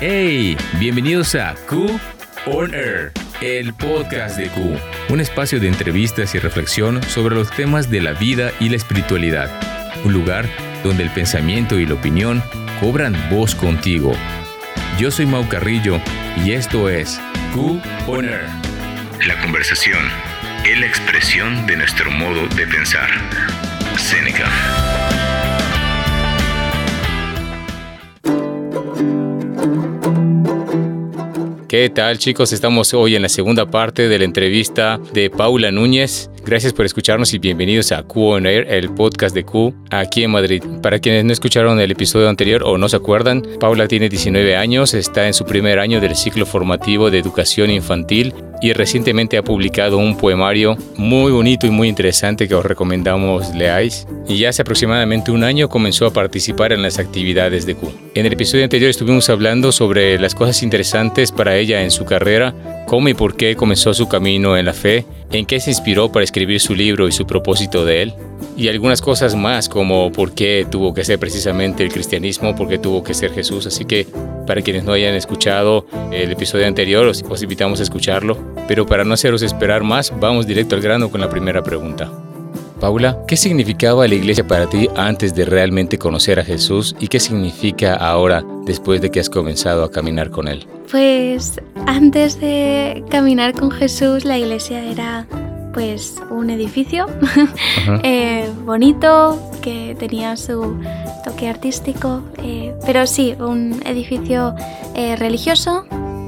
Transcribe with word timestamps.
Hey, 0.00 0.56
bienvenidos 0.78 1.34
a 1.34 1.56
Q 1.66 1.98
On 2.46 2.72
Air, 2.72 3.10
el 3.40 3.74
podcast 3.74 4.36
de 4.36 4.46
Q, 4.46 4.76
un 5.08 5.18
espacio 5.18 5.58
de 5.58 5.66
entrevistas 5.66 6.36
y 6.36 6.38
reflexión 6.38 7.02
sobre 7.02 7.34
los 7.34 7.50
temas 7.50 7.90
de 7.90 8.00
la 8.00 8.12
vida 8.12 8.52
y 8.60 8.68
la 8.68 8.76
espiritualidad, 8.76 9.50
un 10.04 10.12
lugar 10.12 10.48
donde 10.84 11.02
el 11.02 11.10
pensamiento 11.10 11.80
y 11.80 11.86
la 11.86 11.94
opinión 11.94 12.40
cobran 12.78 13.16
voz 13.28 13.56
contigo. 13.56 14.12
Yo 15.00 15.10
soy 15.10 15.26
Mau 15.26 15.48
Carrillo 15.48 16.00
y 16.44 16.52
esto 16.52 16.88
es 16.88 17.20
Q 17.52 17.80
On 18.06 18.24
Air. 18.24 18.46
La 19.26 19.36
conversación 19.40 20.04
es 20.64 20.78
la 20.78 20.86
expresión 20.86 21.66
de 21.66 21.76
nuestro 21.76 22.08
modo 22.12 22.46
de 22.54 22.68
pensar. 22.68 23.10
Seneca. 23.96 24.48
¿Qué 31.68 31.90
tal 31.90 32.16
chicos? 32.16 32.54
Estamos 32.54 32.94
hoy 32.94 33.14
en 33.14 33.20
la 33.20 33.28
segunda 33.28 33.66
parte 33.66 34.08
de 34.08 34.18
la 34.18 34.24
entrevista 34.24 34.98
de 35.12 35.28
Paula 35.28 35.70
Núñez. 35.70 36.30
Gracias 36.46 36.72
por 36.72 36.86
escucharnos 36.86 37.34
y 37.34 37.38
bienvenidos 37.38 37.92
a 37.92 38.04
Q 38.04 38.22
on 38.22 38.46
Air, 38.46 38.66
el 38.70 38.88
podcast 38.88 39.34
de 39.34 39.44
Q 39.44 39.74
aquí 39.90 40.24
en 40.24 40.30
Madrid. 40.30 40.62
Para 40.82 40.98
quienes 40.98 41.26
no 41.26 41.32
escucharon 41.34 41.78
el 41.78 41.90
episodio 41.90 42.30
anterior 42.30 42.62
o 42.64 42.78
no 42.78 42.88
se 42.88 42.96
acuerdan, 42.96 43.42
Paula 43.60 43.86
tiene 43.86 44.08
19 44.08 44.56
años, 44.56 44.94
está 44.94 45.26
en 45.26 45.34
su 45.34 45.44
primer 45.44 45.78
año 45.78 46.00
del 46.00 46.16
ciclo 46.16 46.46
formativo 46.46 47.10
de 47.10 47.18
educación 47.18 47.70
infantil 47.70 48.32
y 48.62 48.72
recientemente 48.72 49.36
ha 49.36 49.44
publicado 49.44 49.98
un 49.98 50.16
poemario 50.16 50.76
muy 50.96 51.30
bonito 51.30 51.66
y 51.66 51.70
muy 51.70 51.88
interesante 51.88 52.48
que 52.48 52.54
os 52.54 52.64
recomendamos 52.64 53.54
leáis. 53.54 54.06
Y 54.26 54.44
hace 54.46 54.62
aproximadamente 54.62 55.30
un 55.30 55.44
año 55.44 55.68
comenzó 55.68 56.06
a 56.06 56.12
participar 56.12 56.72
en 56.72 56.82
las 56.82 56.98
actividades 56.98 57.66
de 57.66 57.74
Q. 57.74 57.92
En 58.14 58.26
el 58.26 58.32
episodio 58.32 58.64
anterior 58.64 58.90
estuvimos 58.90 59.28
hablando 59.28 59.70
sobre 59.70 60.18
las 60.18 60.34
cosas 60.34 60.62
interesantes 60.62 61.30
para 61.30 61.56
ella 61.56 61.67
en 61.68 61.90
su 61.90 62.04
carrera, 62.04 62.84
cómo 62.86 63.08
y 63.08 63.14
por 63.14 63.36
qué 63.36 63.54
comenzó 63.54 63.94
su 63.94 64.08
camino 64.08 64.56
en 64.56 64.64
la 64.64 64.72
fe, 64.72 65.04
en 65.30 65.46
qué 65.46 65.60
se 65.60 65.70
inspiró 65.70 66.10
para 66.10 66.24
escribir 66.24 66.60
su 66.60 66.74
libro 66.74 67.06
y 67.06 67.12
su 67.12 67.26
propósito 67.26 67.84
de 67.84 68.02
él, 68.02 68.14
y 68.56 68.68
algunas 68.68 69.00
cosas 69.00 69.36
más 69.36 69.68
como 69.68 70.10
por 70.10 70.34
qué 70.34 70.66
tuvo 70.68 70.92
que 70.92 71.04
ser 71.04 71.18
precisamente 71.18 71.84
el 71.84 71.92
cristianismo, 71.92 72.56
por 72.56 72.68
qué 72.68 72.78
tuvo 72.78 73.04
que 73.04 73.14
ser 73.14 73.32
Jesús. 73.32 73.66
Así 73.66 73.84
que 73.84 74.06
para 74.46 74.62
quienes 74.62 74.82
no 74.84 74.92
hayan 74.92 75.14
escuchado 75.14 75.86
el 76.10 76.32
episodio 76.32 76.66
anterior, 76.66 77.06
os, 77.06 77.22
os 77.22 77.42
invitamos 77.42 77.78
a 77.78 77.84
escucharlo. 77.84 78.36
Pero 78.66 78.84
para 78.84 79.04
no 79.04 79.14
haceros 79.14 79.42
esperar 79.42 79.84
más, 79.84 80.12
vamos 80.18 80.46
directo 80.46 80.74
al 80.74 80.82
grano 80.82 81.08
con 81.08 81.20
la 81.20 81.30
primera 81.30 81.62
pregunta. 81.62 82.10
Paula, 82.80 83.18
¿qué 83.26 83.36
significaba 83.36 84.06
la 84.06 84.14
iglesia 84.14 84.46
para 84.46 84.68
ti 84.68 84.88
antes 84.96 85.34
de 85.34 85.44
realmente 85.44 85.98
conocer 85.98 86.38
a 86.38 86.44
Jesús 86.44 86.94
y 87.00 87.08
qué 87.08 87.18
significa 87.18 87.94
ahora 87.94 88.44
después 88.64 89.00
de 89.00 89.10
que 89.10 89.18
has 89.18 89.28
comenzado 89.28 89.82
a 89.82 89.90
caminar 89.90 90.30
con 90.30 90.46
Él? 90.46 90.64
Pues 90.90 91.60
antes 91.86 92.40
de 92.40 93.04
caminar 93.10 93.52
con 93.54 93.72
Jesús 93.72 94.24
la 94.24 94.38
iglesia 94.38 94.84
era 94.84 95.26
pues 95.74 96.14
un 96.30 96.50
edificio 96.50 97.06
eh, 98.04 98.48
bonito 98.64 99.40
que 99.60 99.96
tenía 99.98 100.36
su 100.36 100.76
toque 101.24 101.48
artístico, 101.48 102.22
eh, 102.42 102.74
pero 102.86 103.06
sí, 103.06 103.34
un 103.38 103.80
edificio 103.84 104.54
eh, 104.94 105.16
religioso. 105.16 105.84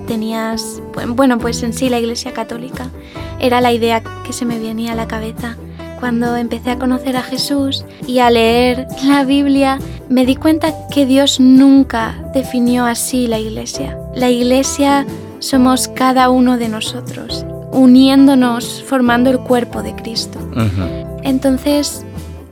Tenías, 0.07 0.83
bueno, 1.15 1.39
pues 1.39 1.63
en 1.63 1.73
sí 1.73 1.89
la 1.89 2.01
iglesia 2.01 2.33
católica 2.33 2.91
era 3.39 3.61
la 3.61 3.73
idea 3.73 4.03
que 4.27 4.33
se 4.33 4.45
me 4.45 4.59
venía 4.59 4.93
a 4.93 4.95
la 4.97 5.07
cabeza 5.07 5.57
cuando 6.01 6.35
empecé 6.35 6.71
a 6.71 6.79
conocer 6.79 7.17
a 7.17 7.23
Jesús 7.23 7.85
y 8.07 8.19
a 8.19 8.31
leer 8.31 8.87
la 9.05 9.25
Biblia, 9.25 9.79
me 10.09 10.25
di 10.25 10.35
cuenta 10.35 10.75
que 10.91 11.07
Dios 11.07 11.39
nunca 11.39 12.15
definió 12.35 12.87
así 12.87 13.27
la 13.27 13.39
iglesia. 13.39 13.99
La 14.15 14.31
iglesia 14.31 15.07
somos 15.39 15.89
cada 15.89 16.31
uno 16.31 16.57
de 16.57 16.69
nosotros, 16.69 17.45
uniéndonos, 17.71 18.83
formando 18.87 19.31
el 19.31 19.39
cuerpo 19.39 19.83
de 19.83 19.95
Cristo. 19.95 20.39
Entonces, 21.23 22.05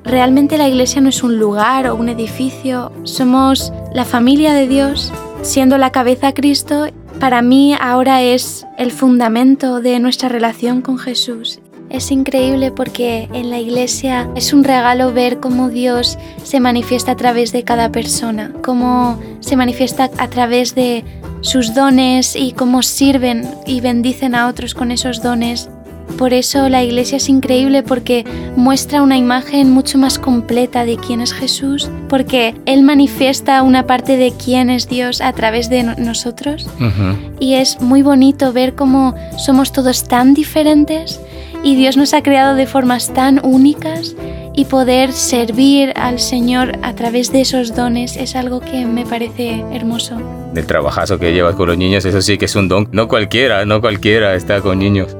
realmente 0.04 0.58
la 0.58 0.69
iglesia 0.69 1.00
no 1.00 1.08
es 1.08 1.22
un 1.22 1.38
lugar 1.38 1.88
o 1.88 1.97
un 1.97 2.10
edificio, 2.10 2.92
somos 3.04 3.72
la 3.92 4.04
familia 4.04 4.53
de 4.53 4.69
Dios, 4.69 5.12
siendo 5.42 5.78
la 5.78 5.91
cabeza 5.91 6.34
Cristo. 6.34 6.87
Para 7.19 7.42
mí 7.42 7.75
ahora 7.81 8.22
es 8.22 8.66
el 8.76 8.92
fundamento 8.92 9.81
de 9.81 9.98
nuestra 9.98 10.28
relación 10.28 10.82
con 10.82 10.98
Jesús 10.98 11.60
es 11.91 12.10
increíble 12.10 12.71
porque 12.71 13.28
en 13.32 13.50
la 13.50 13.59
iglesia 13.59 14.28
es 14.34 14.53
un 14.53 14.65
regalo 14.65 15.12
ver 15.12 15.41
cómo 15.41 15.69
Dios 15.69 16.19
se 16.43 16.60
manifiesta 16.60 17.12
a 17.12 17.16
través 17.16 17.53
de 17.53 17.65
cada 17.65 17.91
persona, 17.91 18.53
cómo 18.62 19.19
se 19.41 19.56
manifiesta 19.56 20.10
a 20.19 20.28
través 20.28 20.75
de 20.75 21.04
sus 21.41 21.75
dones 21.75 22.37
y 22.37 22.53
cómo 22.53 22.82
sirven 22.82 23.49
y 23.66 23.81
bendicen 23.81 24.34
a 24.34 24.49
otros 24.49 24.75
con 24.75 24.91
esos 24.91 25.22
dones. 25.22 25.71
Por 26.16 26.32
eso 26.32 26.69
la 26.69 26.82
iglesia 26.82 27.16
es 27.19 27.28
increíble 27.28 27.82
porque 27.82 28.25
muestra 28.56 29.03
una 29.03 29.16
imagen 29.16 29.70
mucho 29.70 29.99
más 29.99 30.19
completa 30.19 30.84
de 30.84 30.97
quién 30.97 31.20
es 31.20 31.32
Jesús, 31.32 31.91
porque 32.09 32.55
Él 32.66 32.82
manifiesta 32.82 33.62
una 33.62 33.87
parte 33.87 34.16
de 34.16 34.32
quién 34.32 34.70
es 34.70 34.88
Dios 34.88 35.20
a 35.20 35.32
través 35.32 35.69
de 35.69 35.82
nosotros. 35.84 36.66
Y 37.38 37.55
es 37.55 37.81
muy 37.81 38.03
bonito 38.03 38.53
ver 38.53 38.75
cómo 38.75 39.15
somos 39.37 39.70
todos 39.70 40.09
tan 40.09 40.34
diferentes 40.34 41.20
y 41.62 41.76
Dios 41.76 41.96
nos 41.96 42.14
ha 42.14 42.22
creado 42.22 42.54
de 42.54 42.66
formas 42.66 43.12
tan 43.12 43.41
únicas 43.44 44.14
y 44.54 44.64
poder 44.64 45.12
servir 45.12 45.92
al 45.96 46.19
Señor 46.19 46.78
a 46.82 46.94
través 46.94 47.30
de 47.30 47.41
esos 47.41 47.76
dones 47.76 48.16
es 48.16 48.34
algo 48.34 48.60
que 48.60 48.86
me 48.86 49.06
parece 49.06 49.64
hermoso. 49.72 50.16
Del 50.52 50.66
trabajazo 50.66 51.19
que 51.19 51.32
llevas 51.32 51.54
con 51.54 51.69
los 51.69 51.78
niños, 51.78 52.04
eso 52.04 52.20
sí 52.20 52.38
que 52.38 52.46
es 52.46 52.56
un 52.56 52.69
don. 52.69 52.88
No 52.91 53.06
cualquiera, 53.06 53.64
no 53.64 53.80
cualquiera 53.80 54.34
está 54.34 54.60
con 54.60 54.78
niños. 54.78 55.16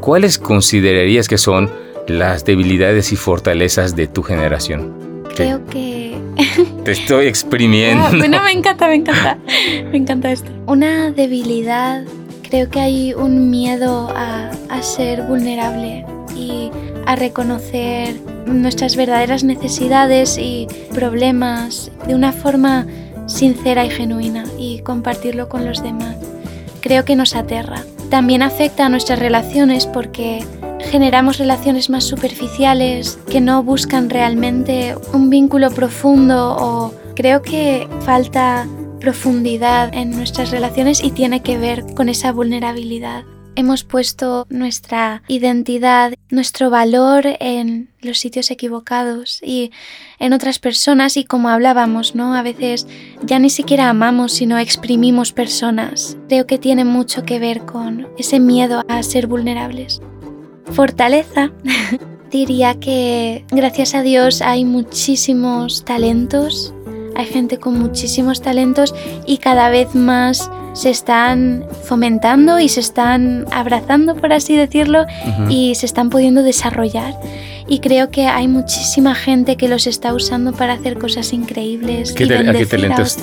¿Cuáles 0.00 0.38
considerarías 0.38 1.28
que 1.28 1.38
son 1.38 1.70
las 2.08 2.44
debilidades 2.44 3.12
y 3.12 3.16
fortalezas 3.16 3.94
de 3.94 4.08
tu 4.08 4.22
generación? 4.22 4.92
Creo 5.36 5.64
que... 5.66 6.18
Te 6.84 6.92
estoy 6.92 7.26
exprimiendo. 7.26 8.04
Ah, 8.04 8.12
bueno, 8.16 8.42
me 8.42 8.52
encanta, 8.52 8.88
me 8.88 8.94
encanta. 8.96 9.38
Me 9.90 9.98
encanta 9.98 10.32
esto. 10.32 10.50
Una 10.66 11.10
debilidad 11.10 12.02
Creo 12.50 12.68
que 12.68 12.80
hay 12.80 13.14
un 13.14 13.48
miedo 13.48 14.08
a, 14.12 14.50
ser 14.82 15.22
vulnerable 15.22 16.04
y 16.34 16.70
a 17.06 17.14
reconocer 17.14 18.18
nuestras 18.46 18.96
verdaderas 18.96 19.44
necesidades 19.44 20.36
y 20.36 20.66
problemas 20.92 21.92
de 22.08 22.14
una 22.14 22.32
forma 22.32 22.86
sincera 23.26 23.84
y 23.84 23.90
genuina 23.90 24.44
y 24.58 24.80
compartirlo 24.80 25.48
con 25.48 25.64
los 25.64 25.82
demás. 25.82 26.16
Creo 26.80 27.04
que 27.04 27.14
nos 27.14 27.36
aterra. 27.36 27.84
También 28.08 28.42
afecta 28.42 28.86
a 28.86 28.88
nuestras 28.88 29.20
relaciones 29.20 29.86
porque 29.86 30.44
generamos 30.80 31.38
relaciones 31.38 31.88
más 31.88 32.02
superficiales 32.02 33.18
que 33.30 33.40
no 33.40 33.62
buscan 33.62 34.10
realmente 34.10 34.96
un 35.12 35.30
vínculo 35.30 35.70
profundo 35.70 36.56
o 36.58 36.94
creo 37.14 37.42
que 37.42 37.86
falta 38.00 38.66
profundidad 39.00 39.92
en 39.92 40.10
nuestras 40.10 40.50
relaciones 40.50 41.02
y 41.02 41.10
tiene 41.10 41.42
que 41.42 41.58
ver 41.58 41.84
con 41.94 42.08
esa 42.08 42.32
vulnerabilidad. 42.32 43.24
Hemos 43.56 43.82
puesto 43.82 44.46
nuestra 44.48 45.22
identidad, 45.26 46.14
nuestro 46.30 46.70
valor 46.70 47.24
en 47.40 47.90
los 48.00 48.18
sitios 48.18 48.50
equivocados 48.50 49.40
y 49.42 49.72
en 50.20 50.32
otras 50.32 50.60
personas 50.60 51.16
y 51.16 51.24
como 51.24 51.48
hablábamos, 51.48 52.14
¿no? 52.14 52.34
A 52.34 52.42
veces 52.42 52.86
ya 53.22 53.38
ni 53.38 53.50
siquiera 53.50 53.88
amamos, 53.88 54.32
sino 54.32 54.56
exprimimos 54.56 55.32
personas. 55.32 56.16
Creo 56.28 56.46
que 56.46 56.58
tiene 56.58 56.84
mucho 56.84 57.24
que 57.24 57.40
ver 57.40 57.66
con 57.66 58.08
ese 58.16 58.38
miedo 58.38 58.84
a 58.88 59.02
ser 59.02 59.26
vulnerables. 59.26 60.00
Fortaleza. 60.72 61.50
Diría 62.30 62.78
que 62.78 63.44
gracias 63.50 63.96
a 63.96 64.02
Dios 64.02 64.40
hay 64.40 64.64
muchísimos 64.64 65.84
talentos 65.84 66.72
hay 67.20 67.26
gente 67.26 67.58
con 67.58 67.78
muchísimos 67.78 68.42
talentos 68.42 68.94
y 69.26 69.38
cada 69.38 69.70
vez 69.70 69.94
más 69.94 70.50
se 70.72 70.90
están 70.90 71.64
fomentando 71.84 72.60
y 72.60 72.68
se 72.68 72.80
están 72.80 73.46
abrazando, 73.50 74.14
por 74.16 74.32
así 74.32 74.56
decirlo, 74.56 75.04
y 75.48 75.74
se 75.74 75.86
están 75.86 76.10
pudiendo 76.10 76.42
desarrollar. 76.42 77.14
Y 77.66 77.78
creo 77.78 78.10
que 78.10 78.26
hay 78.26 78.48
muchísima 78.48 79.14
gente 79.14 79.56
que 79.56 79.68
los 79.68 79.86
está 79.86 80.12
usando 80.12 80.52
para 80.52 80.72
hacer 80.72 80.98
cosas 80.98 81.32
increíbles. 81.32 82.12
¿Qué, 82.12 82.26
qué 82.26 82.66
talentos? 82.66 83.16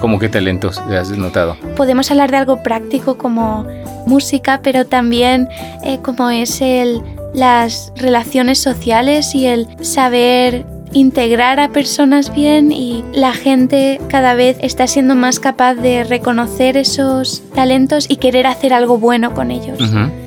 cómo 0.00 0.18
qué 0.18 0.28
talentos 0.28 0.78
has 0.78 1.10
notado? 1.10 1.56
Podemos 1.76 2.10
hablar 2.10 2.30
de 2.30 2.36
algo 2.38 2.62
práctico 2.62 3.16
como 3.16 3.66
música, 4.06 4.60
pero 4.62 4.84
también 4.84 5.48
eh, 5.82 5.98
como 6.02 6.28
es 6.28 6.60
el, 6.60 7.00
las 7.34 7.92
relaciones 7.96 8.58
sociales 8.58 9.34
y 9.34 9.46
el 9.46 9.66
saber 9.82 10.66
integrar 10.92 11.60
a 11.60 11.70
personas 11.70 12.34
bien 12.34 12.72
y 12.72 13.04
la 13.12 13.32
gente 13.32 14.00
cada 14.08 14.34
vez 14.34 14.56
está 14.60 14.86
siendo 14.86 15.14
más 15.14 15.40
capaz 15.40 15.74
de 15.74 16.04
reconocer 16.04 16.76
esos 16.76 17.42
talentos 17.54 18.06
y 18.08 18.16
querer 18.16 18.46
hacer 18.46 18.72
algo 18.72 18.98
bueno 18.98 19.34
con 19.34 19.50
ellos. 19.50 19.78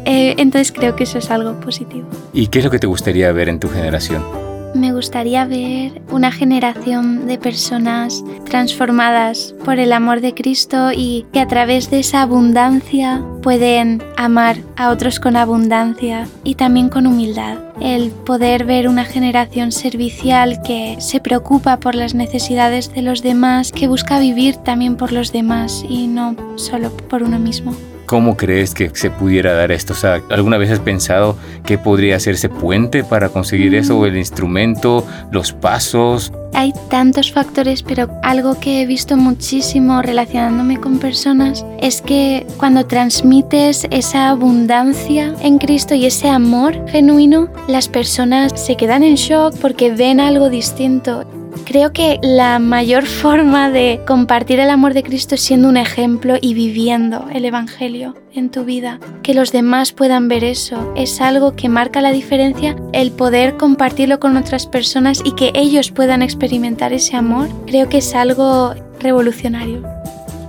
Eh, 0.05 0.35
entonces 0.37 0.71
creo 0.71 0.95
que 0.95 1.03
eso 1.03 1.17
es 1.17 1.31
algo 1.31 1.59
positivo. 1.59 2.07
¿Y 2.33 2.47
qué 2.47 2.59
es 2.59 2.65
lo 2.65 2.71
que 2.71 2.79
te 2.79 2.87
gustaría 2.87 3.31
ver 3.31 3.49
en 3.49 3.59
tu 3.59 3.69
generación? 3.69 4.48
Me 4.75 4.93
gustaría 4.93 5.45
ver 5.45 6.01
una 6.11 6.31
generación 6.31 7.25
de 7.25 7.37
personas 7.37 8.23
transformadas 8.45 9.55
por 9.65 9.79
el 9.79 9.91
amor 9.91 10.21
de 10.21 10.33
Cristo 10.33 10.91
y 10.95 11.25
que 11.33 11.39
a 11.39 11.47
través 11.47 11.89
de 11.89 11.99
esa 11.99 12.21
abundancia 12.21 13.23
pueden 13.41 14.03
amar 14.15 14.57
a 14.75 14.89
otros 14.89 15.19
con 15.19 15.35
abundancia 15.35 16.27
y 16.43 16.55
también 16.55 16.89
con 16.89 17.07
humildad. 17.07 17.57
El 17.81 18.11
poder 18.11 18.65
ver 18.65 18.87
una 18.87 19.05
generación 19.05 19.71
servicial 19.71 20.61
que 20.63 20.97
se 20.99 21.19
preocupa 21.19 21.79
por 21.79 21.95
las 21.95 22.13
necesidades 22.13 22.93
de 22.93 23.01
los 23.01 23.23
demás, 23.23 23.71
que 23.71 23.87
busca 23.87 24.19
vivir 24.19 24.57
también 24.57 24.97
por 24.97 25.11
los 25.11 25.31
demás 25.31 25.83
y 25.87 26.07
no 26.07 26.35
solo 26.57 26.91
por 26.91 27.23
uno 27.23 27.39
mismo. 27.39 27.73
¿Cómo 28.09 28.35
crees 28.35 28.73
que 28.73 28.89
se 28.95 29.11
pudiera 29.11 29.53
dar 29.53 29.71
esto? 29.71 29.93
O 29.93 29.95
sea, 29.95 30.19
¿alguna 30.31 30.57
vez 30.57 30.71
has 30.71 30.79
pensado 30.79 31.37
que 31.63 31.77
podría 31.77 32.15
ese 32.15 32.49
puente 32.49 33.03
para 33.03 33.29
conseguir 33.29 33.75
eso? 33.75 34.03
¿El 34.03 34.17
instrumento? 34.17 35.05
¿Los 35.31 35.53
pasos? 35.53 36.33
Hay 36.55 36.73
tantos 36.89 37.31
factores, 37.31 37.83
pero 37.83 38.09
algo 38.23 38.59
que 38.59 38.81
he 38.81 38.87
visto 38.87 39.15
muchísimo 39.15 40.01
relacionándome 40.01 40.79
con 40.79 40.97
personas 40.97 41.63
es 41.79 42.01
que 42.01 42.47
cuando 42.57 42.87
transmites 42.87 43.85
esa 43.91 44.29
abundancia 44.29 45.35
en 45.43 45.59
Cristo 45.59 45.93
y 45.93 46.07
ese 46.07 46.29
amor 46.29 46.89
genuino, 46.89 47.47
las 47.67 47.87
personas 47.87 48.59
se 48.59 48.75
quedan 48.75 49.03
en 49.03 49.17
shock 49.17 49.55
porque 49.61 49.93
ven 49.93 50.19
algo 50.19 50.49
distinto. 50.49 51.27
Creo 51.65 51.93
que 51.93 52.19
la 52.21 52.59
mayor 52.59 53.05
forma 53.21 53.69
de 53.69 54.01
compartir 54.05 54.59
el 54.59 54.69
amor 54.69 54.93
de 54.93 55.03
Cristo 55.03 55.35
es 55.35 55.41
siendo 55.41 55.69
un 55.69 55.77
ejemplo 55.77 56.35
y 56.39 56.53
viviendo 56.53 57.27
el 57.33 57.45
Evangelio 57.45 58.15
en 58.33 58.49
tu 58.49 58.63
vida. 58.63 58.99
Que 59.23 59.33
los 59.33 59.51
demás 59.51 59.91
puedan 59.91 60.27
ver 60.27 60.43
eso. 60.43 60.93
Es 60.95 61.21
algo 61.21 61.55
que 61.55 61.69
marca 61.69 62.01
la 62.01 62.11
diferencia 62.11 62.75
el 62.93 63.11
poder 63.11 63.57
compartirlo 63.57 64.19
con 64.19 64.37
otras 64.37 64.67
personas 64.67 65.21
y 65.23 65.33
que 65.35 65.51
ellos 65.55 65.91
puedan 65.91 66.21
experimentar 66.21 66.93
ese 66.93 67.15
amor. 67.15 67.47
Creo 67.65 67.89
que 67.89 67.99
es 67.99 68.15
algo 68.15 68.73
revolucionario. 68.99 69.83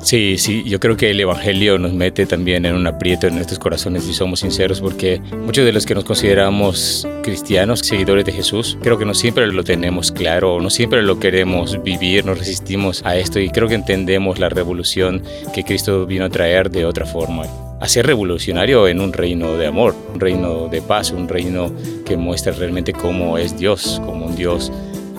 Sí, 0.03 0.39
sí, 0.39 0.65
yo 0.65 0.81
creo 0.81 0.97
que 0.97 1.11
el 1.11 1.21
Evangelio 1.21 1.79
nos 1.79 1.93
mete 1.93 2.25
también 2.25 2.65
en 2.65 2.75
un 2.75 2.87
aprieto 2.87 3.27
en 3.27 3.35
nuestros 3.35 3.59
corazones 3.59 4.05
si 4.05 4.15
somos 4.15 4.41
sinceros, 4.41 4.81
porque 4.81 5.21
muchos 5.45 5.65
de 5.65 5.73
los 5.73 5.85
que 5.85 5.95
nos 5.95 6.05
consideramos 6.05 7.07
cristianos, 7.23 7.81
seguidores 7.81 8.25
de 8.25 8.33
Jesús, 8.33 8.79
creo 8.83 8.97
que 8.99 9.05
no 9.05 9.13
siempre 9.13 9.47
lo 9.47 9.63
tenemos 9.63 10.11
claro, 10.11 10.59
no 10.61 10.71
siempre 10.71 11.03
lo 11.03 11.21
queremos 11.21 11.83
vivir, 11.83 12.25
nos 12.25 12.39
resistimos 12.39 13.05
a 13.05 13.17
esto 13.17 13.39
y 13.41 13.51
creo 13.51 13.69
que 13.69 13.75
entendemos 13.75 14.39
la 14.39 14.49
revolución 14.49 15.23
que 15.55 15.65
Cristo 15.65 16.07
vino 16.07 16.25
a 16.25 16.31
traer 16.31 16.71
de 16.71 16.87
otra 16.87 17.05
forma 17.05 17.45
a 17.81 17.89
ser 17.89 18.07
revolucionario 18.07 18.87
en 18.89 19.01
un 19.01 19.13
reino 19.13 19.57
de 19.57 19.67
amor, 19.67 19.95
un 20.13 20.21
reino 20.21 20.69
de 20.69 20.83
paz, 20.83 21.13
un 21.13 21.29
reino 21.29 21.73
que 22.05 22.17
muestra 22.17 22.53
realmente 22.53 22.93
cómo 22.93 23.39
es 23.39 23.59
Dios, 23.59 24.03
como 24.05 24.27
un 24.27 24.37
Dios 24.37 24.71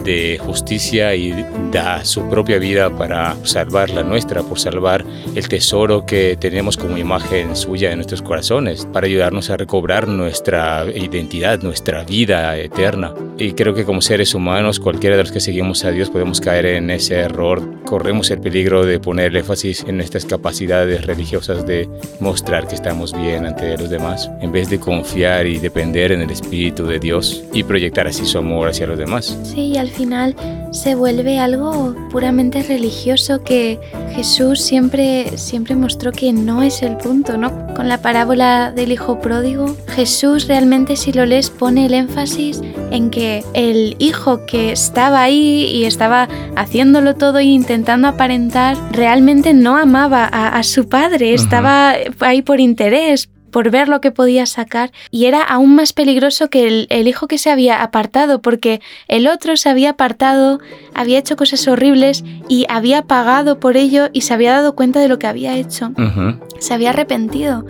de 0.04 0.40
justicia 0.40 1.16
y 1.16 1.46
da 1.72 2.04
su 2.06 2.30
propia 2.30 2.58
vida 2.58 2.90
para 2.90 3.36
salvar 3.44 3.90
la 3.90 4.04
nuestra, 4.04 4.44
por 4.44 4.60
salvar 4.60 5.06
el 5.36 5.48
tesoro 5.48 6.06
que 6.06 6.38
tenemos 6.40 6.78
como 6.78 6.98
imagen 6.98 7.56
suya 7.56 7.92
en 7.92 7.98
nuestros 7.98 8.22
corazones, 8.22 8.88
para 8.92 9.08
ayudarnos 9.08 9.50
a 9.50 9.58
recobrar 9.58 10.08
nuestra 10.08 10.86
identidad, 10.94 11.62
nuestra 11.62 12.04
vida 12.04 12.58
eterna. 12.58 13.14
Y 13.38 13.54
creo 13.54 13.74
que 13.74 13.86
como 13.86 14.02
seres 14.02 14.36
humanos, 14.36 14.80
cualquiera 14.80 15.16
de 15.18 15.24
los 15.24 15.32
que 15.32 15.40
seguimos 15.40 15.84
a 15.84 15.92
Dios 15.92 16.10
podemos 16.10 16.42
caer 16.42 16.66
en 16.66 16.90
ese 16.90 17.16
error. 17.16 17.62
Corremos 17.86 18.30
el 18.32 18.40
peligro 18.40 18.86
de 18.86 19.00
poner 19.00 19.36
énfasis 19.36 19.84
en 19.88 19.98
nuestras 19.98 20.26
capacidades 20.26 21.06
religiosas 21.06 21.66
de 21.66 21.90
mostrar 22.20 22.68
que 22.68 22.76
estamos 22.76 23.14
bien 23.14 23.46
ante 23.46 23.78
los 23.78 23.90
demás, 23.90 24.30
en 24.42 24.52
vez 24.52 24.70
de 24.70 24.80
confiar 24.80 25.48
y 25.48 25.58
depender 25.58 26.12
en 26.12 26.22
el 26.22 26.30
Espíritu 26.30 26.86
de 26.86 27.00
Dios 27.00 27.44
y 27.54 27.64
proyectar 27.64 28.08
así 28.08 28.26
su 28.26 28.38
amor 28.38 28.70
hacia 28.70 28.88
los 28.88 28.98
demás. 28.98 29.38
Sí, 29.44 29.78
al 29.78 29.91
final 29.92 30.36
se 30.72 30.96
vuelve 30.96 31.40
algo 31.40 31.96
puramente 32.10 32.64
religioso 32.64 33.44
que 33.44 33.80
Jesús 34.16 34.62
siempre, 34.62 35.38
siempre 35.38 35.76
mostró 35.76 36.12
que 36.12 36.34
no 36.34 36.64
es 36.64 36.82
el 36.82 36.98
punto, 36.98 37.38
¿no? 37.38 37.74
Con 37.76 37.90
la 37.90 38.02
parábola 38.02 38.72
del 38.72 38.92
hijo 38.92 39.20
pródigo, 39.20 39.76
Jesús 39.88 40.48
realmente 40.48 40.96
si 40.96 41.12
lo 41.12 41.26
lees 41.26 41.50
pone 41.50 41.86
el 41.86 41.94
énfasis 41.94 42.62
en 42.92 43.10
que 43.10 43.44
el 43.54 43.96
hijo 44.00 44.46
que 44.46 44.72
estaba 44.72 45.22
ahí 45.22 45.66
y 45.66 45.86
estaba 45.86 46.28
haciéndolo 46.56 47.16
todo 47.16 47.40
e 47.40 47.46
intentando 47.46 48.08
aparentar, 48.08 48.78
realmente 48.92 49.54
no 49.54 49.78
amaba 49.78 50.26
a, 50.26 50.64
su 50.64 50.88
padre, 50.88 51.34
estaba 51.34 51.96
ahí 52.20 52.42
por 52.42 52.60
interés, 52.60 53.30
por 53.52 53.70
ver 53.70 53.90
lo 53.90 54.02
que 54.02 54.12
podía 54.12 54.46
sacar 54.46 54.92
y 55.12 55.26
era 55.26 55.42
aún 55.44 55.76
más 55.76 55.94
peligroso 55.94 56.50
que 56.50 56.86
el, 56.90 57.08
hijo 57.08 57.28
que 57.28 57.38
se 57.38 57.52
había 57.52 57.84
apartado 57.84 58.42
porque 58.42 58.82
el 59.08 59.28
otro 59.28 59.58
se 59.58 59.70
había 59.70 59.92
apartado, 59.92 60.60
había 60.94 61.20
hecho 61.20 61.36
cosas 61.36 61.68
horribles 61.68 62.24
y 62.48 62.66
había 62.70 63.04
pagado 63.04 63.60
por 63.60 63.78
ello 63.78 64.10
y 64.14 64.22
se 64.22 64.34
había 64.34 64.54
dado 64.54 64.76
cuenta 64.76 65.00
de 65.00 65.08
lo 65.08 65.20
que 65.20 65.28
había 65.28 65.56
hecho. 65.56 65.92
Se 66.60 66.74
había 66.74 66.92
arrepentido 66.92 67.66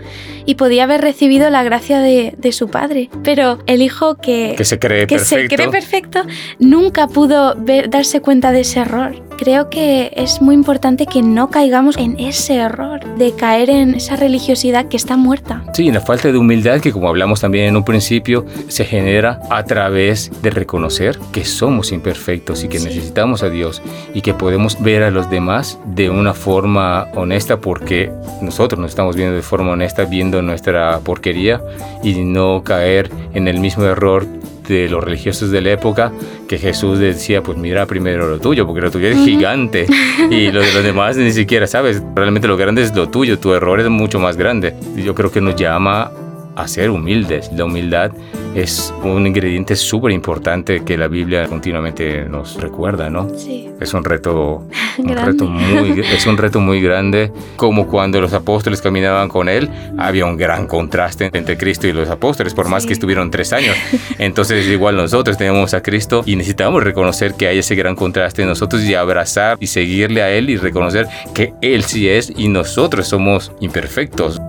y 0.45 0.55
podía 0.55 0.83
haber 0.83 1.01
recibido 1.01 1.49
la 1.49 1.63
gracia 1.63 1.99
de, 1.99 2.51
su 2.51 2.69
padre. 2.69 3.09
Pero 3.23 3.59
el 3.65 3.81
hijo 3.81 4.15
que, 4.15 4.55
se 4.63 4.79
cree 4.79 5.07
perfecto. 5.07 6.23
nunca 6.59 7.07
pudo 7.07 7.55
darse 7.55 8.21
cuenta 8.21 8.51
de 8.51 8.61
ese 8.61 8.81
error 8.81 9.31
creo 9.41 9.71
que 9.71 10.11
es 10.15 10.39
muy 10.39 10.53
importante 10.53 11.07
que 11.07 11.23
no 11.23 11.49
caigamos 11.49 11.97
en 11.97 12.19
ese 12.19 12.57
error 12.57 13.03
de 13.17 13.33
caer 13.33 13.71
en 13.71 13.95
esa 13.95 14.15
religiosidad 14.15 14.87
que 14.87 14.97
está 14.97 15.17
muerta. 15.17 15.63
Sí, 15.73 15.89
la 15.89 16.01
falta 16.01 16.29
de 16.29 16.37
humildad 16.37 16.81
que 16.81 16.91
como 16.91 17.07
hablamos 17.07 17.39
también 17.39 17.65
en 17.65 17.77
un 17.77 17.85
principio 17.85 18.45
se 18.67 18.83
genera 18.83 19.39
a 19.49 19.63
través 19.63 20.29
de 20.41 20.49
reconocer 20.49 21.17
que 21.31 21.45
somos 21.45 21.93
imperfectos 21.93 22.65
y 22.65 22.67
que 22.67 22.79
necesitamos 22.79 23.41
a 23.41 23.49
Dios 23.49 23.81
y 24.13 24.21
que 24.21 24.33
podemos 24.33 24.81
ver 24.81 25.03
a 25.03 25.11
los 25.11 25.29
demás 25.29 25.79
de 25.85 26.09
una 26.09 26.33
forma 26.33 27.07
honesta 27.13 27.61
porque 27.61 28.11
nosotros 28.41 28.81
nos 28.81 28.91
estamos 28.91 29.15
viendo 29.15 29.33
de 29.33 29.41
forma 29.41 29.71
honesta 29.71 30.03
viendo 30.03 30.41
nuestra 30.41 30.99
porquería 30.99 31.61
y 32.03 32.15
no 32.15 32.63
caer 32.65 33.09
en 33.33 33.47
el 33.47 33.61
mismo 33.61 33.85
error 33.85 34.27
de 34.71 34.89
los 34.89 35.03
religiosos 35.03 35.51
de 35.51 35.61
la 35.61 35.71
época 35.71 36.11
que 36.47 36.57
Jesús 36.57 36.99
decía, 36.99 37.43
pues 37.43 37.57
mira 37.57 37.85
primero 37.85 38.27
lo 38.29 38.39
tuyo, 38.39 38.65
porque 38.65 38.81
lo 38.81 38.89
tuyo 38.89 39.09
es 39.09 39.17
gigante 39.17 39.85
y 40.29 40.51
lo 40.51 40.61
de 40.61 40.71
los 40.71 40.83
demás 40.83 41.17
ni 41.17 41.31
siquiera 41.31 41.67
sabes. 41.67 42.01
Realmente 42.15 42.47
lo 42.47 42.57
grande 42.57 42.81
es 42.81 42.95
lo 42.95 43.09
tuyo, 43.09 43.37
tu 43.37 43.53
error 43.53 43.79
es 43.79 43.89
mucho 43.89 44.19
más 44.19 44.37
grande. 44.37 44.73
Y 44.95 45.03
yo 45.03 45.13
creo 45.13 45.31
que 45.31 45.41
nos 45.41 45.55
llama 45.55 46.11
a 46.55 46.67
ser 46.67 46.89
humildes. 46.89 47.51
La 47.53 47.65
humildad 47.65 48.11
es 48.55 48.93
un 49.03 49.25
ingrediente 49.25 49.75
súper 49.75 50.11
importante 50.11 50.83
que 50.83 50.97
la 50.97 51.07
Biblia 51.07 51.47
continuamente 51.47 52.25
nos 52.25 52.59
recuerda, 52.59 53.09
¿no? 53.09 53.29
Sí. 53.37 53.69
Es 53.79 53.93
un 53.93 54.03
reto, 54.03 54.67
un 54.97 55.07
reto 55.25 55.45
muy, 55.45 55.99
es 56.01 56.27
un 56.27 56.37
reto 56.37 56.59
muy 56.59 56.81
grande, 56.81 57.31
como 57.55 57.87
cuando 57.87 58.21
los 58.21 58.33
apóstoles 58.33 58.81
caminaban 58.81 59.27
con 59.27 59.49
él, 59.49 59.69
había 59.97 60.25
un 60.25 60.37
gran 60.37 60.67
contraste 60.67 61.29
entre 61.33 61.57
Cristo 61.57 61.87
y 61.87 61.93
los 61.93 62.09
apóstoles, 62.09 62.53
por 62.53 62.69
más 62.69 62.85
que 62.85 62.93
estuvieron 62.93 63.31
tres 63.31 63.53
años. 63.53 63.75
Entonces 64.19 64.67
igual 64.67 64.97
nosotros 64.97 65.37
tenemos 65.37 65.73
a 65.73 65.81
Cristo 65.81 66.23
y 66.25 66.35
necesitamos 66.35 66.83
reconocer 66.83 67.33
que 67.33 67.47
hay 67.47 67.59
ese 67.59 67.75
gran 67.75 67.95
contraste 67.95 68.43
en 68.43 68.49
nosotros 68.49 68.83
y 68.83 68.93
abrazar 68.93 69.57
y 69.59 69.67
seguirle 69.67 70.21
a 70.21 70.29
Él 70.29 70.49
y 70.49 70.57
reconocer 70.57 71.07
que 71.33 71.53
Él 71.61 71.83
sí 71.83 72.09
es 72.09 72.31
y 72.35 72.47
nosotros 72.49 73.07
somos 73.07 73.51
imperfectos. 73.61 74.39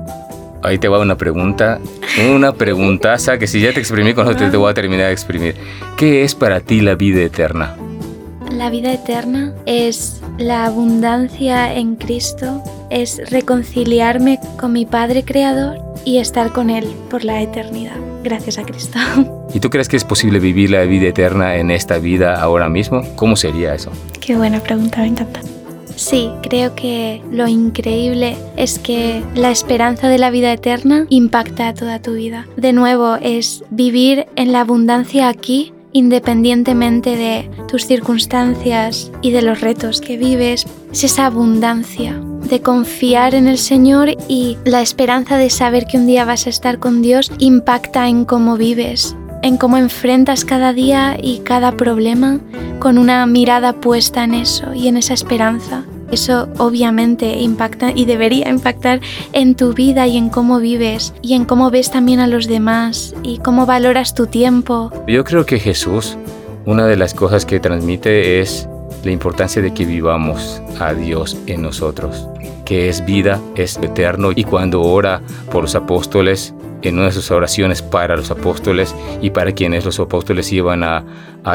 Ahí 0.62 0.78
te 0.78 0.88
va 0.88 1.00
una 1.00 1.16
pregunta, 1.16 1.80
una 2.32 2.52
preguntaza 2.52 3.38
que 3.38 3.46
si 3.46 3.60
ya 3.60 3.72
te 3.72 3.80
exprimí, 3.80 4.14
con 4.14 4.36
te, 4.36 4.48
te 4.48 4.56
voy 4.56 4.70
a 4.70 4.74
terminar 4.74 5.06
de 5.06 5.12
exprimir. 5.12 5.56
¿Qué 5.96 6.22
es 6.22 6.34
para 6.34 6.60
ti 6.60 6.80
la 6.80 6.94
vida 6.94 7.20
eterna? 7.20 7.76
La 8.52 8.70
vida 8.70 8.92
eterna 8.92 9.52
es 9.66 10.22
la 10.38 10.66
abundancia 10.66 11.74
en 11.74 11.96
Cristo, 11.96 12.62
es 12.90 13.30
reconciliarme 13.30 14.38
con 14.60 14.72
mi 14.72 14.86
Padre 14.86 15.24
Creador 15.24 15.78
y 16.04 16.18
estar 16.18 16.52
con 16.52 16.70
Él 16.70 16.86
por 17.10 17.24
la 17.24 17.40
eternidad, 17.42 17.96
gracias 18.22 18.58
a 18.58 18.62
Cristo. 18.62 18.98
¿Y 19.54 19.60
tú 19.60 19.68
crees 19.68 19.88
que 19.88 19.96
es 19.96 20.04
posible 20.04 20.38
vivir 20.38 20.70
la 20.70 20.82
vida 20.82 21.08
eterna 21.08 21.56
en 21.56 21.70
esta 21.70 21.98
vida 21.98 22.40
ahora 22.40 22.68
mismo? 22.68 23.02
¿Cómo 23.16 23.36
sería 23.36 23.74
eso? 23.74 23.90
Qué 24.20 24.36
buena 24.36 24.60
pregunta, 24.60 25.00
me 25.00 25.08
encanta. 25.08 25.40
Sí, 25.96 26.30
creo 26.42 26.74
que 26.74 27.22
lo 27.30 27.48
increíble 27.48 28.36
es 28.56 28.78
que 28.78 29.22
la 29.34 29.50
esperanza 29.50 30.08
de 30.08 30.18
la 30.18 30.30
vida 30.30 30.52
eterna 30.52 31.06
impacta 31.08 31.68
a 31.68 31.74
toda 31.74 32.00
tu 32.00 32.14
vida. 32.14 32.46
De 32.56 32.72
nuevo, 32.72 33.16
es 33.16 33.64
vivir 33.70 34.26
en 34.36 34.52
la 34.52 34.60
abundancia 34.60 35.28
aquí 35.28 35.72
independientemente 35.92 37.16
de 37.16 37.50
tus 37.68 37.86
circunstancias 37.86 39.10
y 39.20 39.30
de 39.30 39.42
los 39.42 39.60
retos 39.60 40.00
que 40.00 40.16
vives. 40.16 40.66
Es 40.90 41.04
esa 41.04 41.26
abundancia 41.26 42.20
de 42.48 42.60
confiar 42.60 43.34
en 43.34 43.46
el 43.46 43.58
Señor 43.58 44.10
y 44.28 44.58
la 44.64 44.82
esperanza 44.82 45.36
de 45.36 45.50
saber 45.50 45.86
que 45.86 45.98
un 45.98 46.06
día 46.06 46.24
vas 46.24 46.46
a 46.46 46.50
estar 46.50 46.78
con 46.78 47.02
Dios 47.02 47.30
impacta 47.38 48.08
en 48.08 48.24
cómo 48.24 48.56
vives, 48.56 49.16
en 49.42 49.56
cómo 49.56 49.76
enfrentas 49.76 50.44
cada 50.44 50.72
día 50.72 51.16
y 51.20 51.40
cada 51.40 51.72
problema 51.72 52.40
con 52.78 52.98
una 52.98 53.26
mirada 53.26 53.74
puesta 53.74 54.24
en 54.24 54.34
eso 54.34 54.74
y 54.74 54.88
en 54.88 54.96
esa 54.96 55.14
esperanza. 55.14 55.84
Eso 56.10 56.48
obviamente 56.58 57.38
impacta 57.40 57.90
y 57.94 58.04
debería 58.04 58.50
impactar 58.50 59.00
en 59.32 59.54
tu 59.54 59.72
vida 59.72 60.06
y 60.06 60.18
en 60.18 60.28
cómo 60.28 60.60
vives 60.60 61.14
y 61.22 61.34
en 61.34 61.46
cómo 61.46 61.70
ves 61.70 61.90
también 61.90 62.20
a 62.20 62.26
los 62.26 62.46
demás 62.46 63.14
y 63.22 63.38
cómo 63.38 63.64
valoras 63.64 64.14
tu 64.14 64.26
tiempo. 64.26 64.92
Yo 65.06 65.24
creo 65.24 65.46
que 65.46 65.58
Jesús 65.58 66.18
una 66.64 66.86
de 66.86 66.96
las 66.96 67.12
cosas 67.12 67.44
que 67.44 67.58
transmite 67.58 68.40
es 68.40 68.68
la 69.02 69.10
importancia 69.10 69.60
de 69.60 69.74
que 69.74 69.84
vivamos 69.84 70.62
a 70.78 70.94
Dios 70.94 71.36
en 71.46 71.62
nosotros, 71.62 72.28
que 72.64 72.88
es 72.88 73.04
vida, 73.04 73.40
es 73.56 73.78
eterno. 73.78 74.30
Y 74.34 74.44
cuando 74.44 74.80
ora 74.82 75.22
por 75.50 75.62
los 75.62 75.74
apóstoles, 75.74 76.54
en 76.82 76.98
una 76.98 77.06
de 77.06 77.12
sus 77.12 77.30
oraciones 77.30 77.82
para 77.82 78.16
los 78.16 78.30
apóstoles 78.30 78.94
y 79.20 79.30
para 79.30 79.52
quienes 79.52 79.84
los 79.84 79.98
apóstoles 80.00 80.52
iban 80.52 80.82
a, 80.82 81.04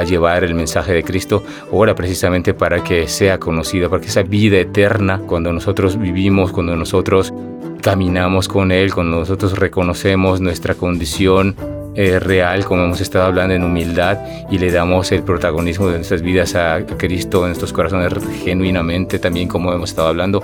llevar 0.05 0.43
el 0.43 0.53
mensaje 0.53 0.91
de 0.91 1.01
Cristo, 1.01 1.43
ora 1.71 1.95
precisamente 1.95 2.53
para 2.53 2.83
que 2.83 3.07
sea 3.07 3.39
conocida, 3.39 3.87
para 3.87 4.01
que 4.01 4.09
esa 4.09 4.21
vida 4.21 4.57
eterna, 4.57 5.21
cuando 5.25 5.53
nosotros 5.53 5.97
vivimos, 5.97 6.51
cuando 6.51 6.75
nosotros 6.75 7.33
caminamos 7.81 8.49
con 8.49 8.73
Él, 8.73 8.93
cuando 8.93 9.19
nosotros 9.19 9.57
reconocemos 9.57 10.41
nuestra 10.41 10.75
condición 10.75 11.55
eh, 11.95 12.19
real, 12.19 12.63
como 12.65 12.83
hemos 12.83 13.01
estado 13.01 13.25
hablando, 13.25 13.55
en 13.55 13.63
humildad 13.63 14.19
y 14.51 14.59
le 14.59 14.71
damos 14.71 15.11
el 15.11 15.23
protagonismo 15.23 15.87
de 15.87 15.95
nuestras 15.95 16.21
vidas 16.21 16.53
a 16.53 16.85
Cristo, 16.85 17.39
en 17.39 17.47
nuestros 17.47 17.73
corazones 17.73 18.13
genuinamente, 18.43 19.17
también 19.19 19.47
como 19.47 19.73
hemos 19.73 19.89
estado 19.89 20.09
hablando, 20.09 20.43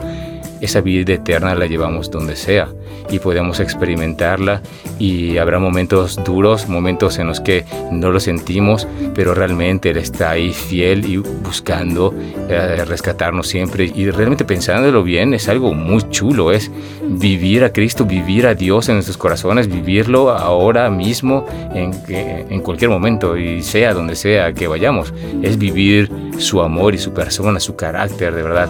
esa 0.64 0.80
vida 0.80 1.14
eterna 1.14 1.56
la 1.56 1.68
llevamos 1.68 2.10
donde 2.10 2.38
sea 2.38 2.70
y 3.10 3.20
podemos 3.20 3.60
experimentarla 3.60 4.62
y 4.98 5.38
habrá 5.38 5.60
momentos 5.60 6.24
duros, 6.24 6.70
momentos 6.70 7.20
en 7.20 7.28
los 7.28 7.42
que 7.42 7.66
no 7.92 8.12
lo 8.12 8.22
sentimos, 8.22 8.88
pero 9.14 9.34
realmente 9.34 9.90
Él 9.90 9.98
está 9.98 10.32
ahí 10.32 10.54
fiel 10.54 11.06
y 11.06 11.18
buscando 11.18 12.14
eh, 12.50 12.86
rescatarnos 12.86 13.48
siempre 13.48 13.92
y 13.94 14.10
realmente 14.10 14.46
pensándolo 14.46 15.04
bien 15.04 15.34
es 15.34 15.50
algo 15.50 15.74
muy 15.74 16.10
chulo, 16.10 16.54
es 16.54 16.72
vivir 17.04 17.66
a 17.66 17.74
Cristo, 17.74 18.06
vivir 18.06 18.48
a 18.48 18.56
Dios 18.56 18.88
en 18.88 18.96
nuestros 18.96 19.18
corazones, 19.18 19.68
vivirlo 19.68 20.30
ahora 20.30 20.90
mismo 20.90 21.46
en, 21.74 21.92
en 22.08 22.62
cualquier 22.62 22.90
momento 22.90 23.36
y 23.38 23.62
sea 23.64 23.94
donde 23.94 24.16
sea 24.16 24.54
que 24.54 24.68
vayamos, 24.68 25.14
es 25.42 25.58
vivir 25.58 26.10
su 26.38 26.62
amor 26.62 26.96
y 26.96 27.00
su 27.00 27.14
persona, 27.14 27.60
su 27.60 27.76
carácter 27.76 28.34
de 28.34 28.44
verdad. 28.44 28.70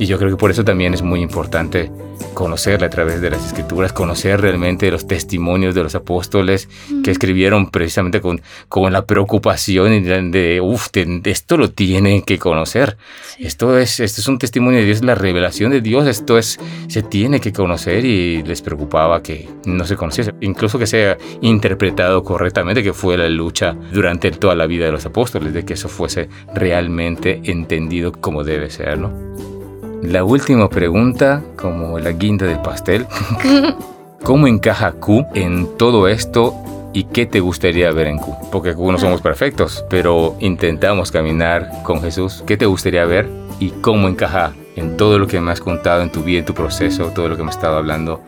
Y 0.00 0.06
yo 0.06 0.16
creo 0.16 0.30
que 0.30 0.38
por 0.38 0.50
eso 0.50 0.64
también 0.64 0.94
es 0.94 1.02
muy 1.02 1.20
importante 1.20 1.92
conocerle 2.32 2.86
a 2.86 2.90
través 2.90 3.20
de 3.20 3.28
las 3.28 3.44
escrituras, 3.44 3.92
conocer 3.92 4.40
realmente 4.40 4.90
los 4.90 5.06
testimonios 5.06 5.74
de 5.74 5.82
los 5.82 5.94
apóstoles 5.94 6.70
que 7.04 7.10
escribieron 7.10 7.70
precisamente 7.70 8.22
con, 8.22 8.40
con 8.70 8.90
la 8.94 9.04
preocupación 9.04 10.02
de, 10.32 10.58
uff, 10.62 10.88
esto 11.24 11.58
lo 11.58 11.70
tienen 11.70 12.22
que 12.22 12.38
conocer. 12.38 12.96
Esto, 13.38 13.76
es, 13.76 14.00
esto 14.00 14.22
es 14.22 14.28
un 14.28 14.38
testimonio 14.38 14.80
de 14.80 14.86
Dios, 14.86 15.04
la 15.04 15.14
revelación 15.14 15.70
de 15.70 15.82
Dios, 15.82 16.06
esto 16.06 16.38
es, 16.38 16.58
se 16.88 17.02
tiene 17.02 17.38
que 17.38 17.52
conocer 17.52 18.06
y 18.06 18.42
les 18.42 18.62
preocupaba 18.62 19.22
que 19.22 19.50
no 19.66 19.84
se 19.84 19.96
conociese, 19.96 20.32
incluso 20.40 20.78
que 20.78 20.86
sea 20.86 21.18
interpretado 21.42 22.24
correctamente, 22.24 22.82
que 22.82 22.94
fue 22.94 23.18
la 23.18 23.28
lucha 23.28 23.76
durante 23.92 24.30
toda 24.30 24.54
la 24.54 24.66
vida 24.66 24.86
de 24.86 24.92
los 24.92 25.04
apóstoles, 25.04 25.52
de 25.52 25.66
que 25.66 25.74
eso 25.74 25.90
fuese 25.90 26.30
realmente 26.54 27.42
entendido 27.44 28.12
como 28.12 28.44
debe 28.44 28.70
ser, 28.70 28.96
¿no? 28.96 29.49
La 30.02 30.24
última 30.24 30.68
pregunta, 30.68 31.42
como 31.56 31.98
la 31.98 32.12
guinda 32.12 32.46
del 32.46 32.60
pastel. 32.60 33.06
¿Cómo 34.22 34.46
encaja 34.46 34.92
Q 34.92 35.26
en 35.34 35.76
todo 35.76 36.08
esto 36.08 36.54
y 36.92 37.04
qué 37.04 37.26
te 37.26 37.40
gustaría 37.40 37.90
ver 37.92 38.06
en 38.06 38.18
Q? 38.18 38.34
Porque 38.50 38.74
Q 38.74 38.92
no 38.92 38.98
somos 38.98 39.20
perfectos, 39.20 39.84
pero 39.88 40.36
intentamos 40.40 41.10
caminar 41.10 41.82
con 41.82 42.00
Jesús. 42.00 42.42
¿Qué 42.46 42.56
te 42.56 42.66
gustaría 42.66 43.04
ver 43.04 43.28
y 43.58 43.70
cómo 43.70 44.08
encaja 44.08 44.52
en 44.76 44.96
todo 44.96 45.18
lo 45.18 45.26
que 45.26 45.40
me 45.40 45.52
has 45.52 45.60
contado 45.60 46.02
en 46.02 46.10
tu 46.10 46.22
vida, 46.22 46.40
en 46.40 46.44
tu 46.46 46.54
proceso, 46.54 47.12
todo 47.14 47.28
lo 47.28 47.36
que 47.36 47.42
me 47.42 47.50
has 47.50 47.56
estado 47.56 47.76
hablando? 47.76 48.20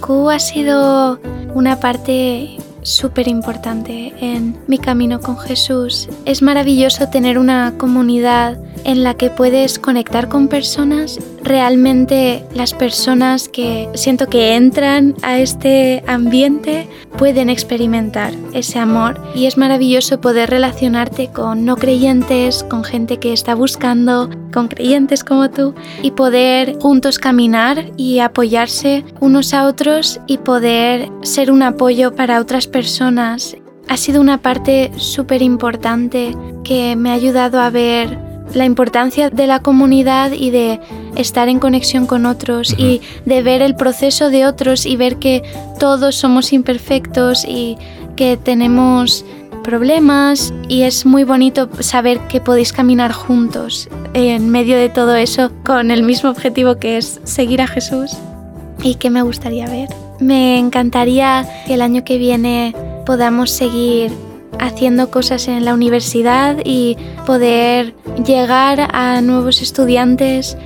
Q 0.00 0.30
ha 0.30 0.38
sido 0.38 1.18
una 1.54 1.78
parte 1.78 2.58
súper 2.84 3.26
importante 3.26 4.12
en 4.20 4.56
mi 4.68 4.78
camino 4.78 5.20
con 5.20 5.36
Jesús. 5.38 6.08
Es 6.24 6.42
maravilloso 6.42 7.08
tener 7.08 7.38
una 7.38 7.74
comunidad 7.76 8.58
en 8.84 9.02
la 9.02 9.14
que 9.14 9.30
puedes 9.30 9.78
conectar 9.80 10.28
con 10.28 10.46
personas. 10.46 11.18
Realmente 11.44 12.42
las 12.54 12.72
personas 12.72 13.50
que 13.50 13.90
siento 13.92 14.28
que 14.28 14.54
entran 14.54 15.14
a 15.20 15.38
este 15.38 16.02
ambiente 16.06 16.88
pueden 17.18 17.50
experimentar 17.50 18.32
ese 18.54 18.78
amor 18.78 19.22
y 19.34 19.44
es 19.44 19.58
maravilloso 19.58 20.22
poder 20.22 20.48
relacionarte 20.48 21.28
con 21.28 21.66
no 21.66 21.76
creyentes, 21.76 22.64
con 22.64 22.82
gente 22.82 23.18
que 23.18 23.34
está 23.34 23.54
buscando, 23.54 24.30
con 24.54 24.68
creyentes 24.68 25.22
como 25.22 25.50
tú 25.50 25.74
y 26.00 26.12
poder 26.12 26.78
juntos 26.80 27.18
caminar 27.18 27.92
y 27.98 28.20
apoyarse 28.20 29.04
unos 29.20 29.52
a 29.52 29.66
otros 29.66 30.20
y 30.26 30.38
poder 30.38 31.10
ser 31.20 31.50
un 31.50 31.62
apoyo 31.62 32.14
para 32.14 32.40
otras 32.40 32.66
personas. 32.66 33.54
Ha 33.86 33.98
sido 33.98 34.22
una 34.22 34.38
parte 34.38 34.92
súper 34.96 35.42
importante 35.42 36.34
que 36.64 36.96
me 36.96 37.10
ha 37.10 37.14
ayudado 37.14 37.60
a 37.60 37.68
ver 37.68 38.33
la 38.54 38.64
importancia 38.64 39.30
de 39.30 39.46
la 39.46 39.60
comunidad 39.60 40.32
y 40.32 40.50
de 40.50 40.80
estar 41.16 41.48
en 41.48 41.58
conexión 41.58 42.06
con 42.06 42.26
otros 42.26 42.74
y 42.76 43.00
de 43.24 43.42
ver 43.42 43.62
el 43.62 43.76
proceso 43.76 44.30
de 44.30 44.46
otros 44.46 44.86
y 44.86 44.96
ver 44.96 45.16
que 45.16 45.42
todos 45.78 46.16
somos 46.16 46.52
imperfectos 46.52 47.44
y 47.44 47.76
que 48.16 48.36
tenemos 48.36 49.24
problemas. 49.62 50.52
Y 50.68 50.82
es 50.82 51.04
muy 51.06 51.24
bonito 51.24 51.68
saber 51.80 52.20
que 52.28 52.40
podéis 52.40 52.72
caminar 52.72 53.12
juntos 53.12 53.88
en 54.12 54.50
medio 54.50 54.76
de 54.76 54.88
todo 54.88 55.16
eso 55.16 55.50
con 55.64 55.90
el 55.90 56.02
mismo 56.02 56.30
objetivo 56.30 56.76
que 56.76 56.96
es 56.98 57.20
seguir 57.24 57.60
a 57.60 57.66
Jesús. 57.66 58.16
Y 58.82 58.96
que 58.96 59.08
me 59.08 59.22
gustaría 59.22 59.66
ver. 59.66 59.88
Me 60.20 60.58
encantaría 60.58 61.48
que 61.66 61.74
el 61.74 61.82
año 61.82 62.04
que 62.04 62.18
viene 62.18 62.74
podamos 63.06 63.50
seguir 63.50 64.12
haciendo 64.58 65.10
cosas 65.10 65.48
en 65.48 65.64
la 65.64 65.74
universidad 65.74 66.58
y 66.64 66.96
poder 67.26 67.94
llegar 68.24 68.88
a 68.92 69.20
nuevos 69.20 69.62
estudiantes 69.62 70.56